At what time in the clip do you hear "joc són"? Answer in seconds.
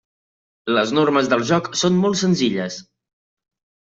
1.49-1.99